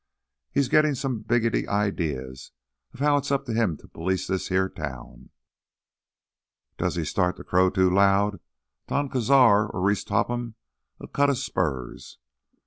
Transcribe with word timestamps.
He's 0.51 0.67
gittin' 0.67 0.95
some 0.95 1.23
biggety 1.23 1.67
idear 1.67 2.31
as 2.31 2.51
how 2.97 3.17
it's 3.17 3.29
up 3.31 3.45
t' 3.45 3.53
him 3.53 3.77
t' 3.77 3.85
police 3.87 4.25
this 4.25 4.47
here 4.47 4.67
town. 4.67 5.29
Does 6.79 6.95
he 6.95 7.05
start 7.05 7.37
t' 7.37 7.43
crow 7.43 7.69
too 7.69 7.91
loud, 7.91 8.39
Don 8.87 9.09
Cazar 9.11 9.69
or 9.71 9.79
Reese 9.79 10.03
Topham'll 10.03 10.55
cut 11.13 11.29
his 11.29 11.43
spurs. 11.43 12.17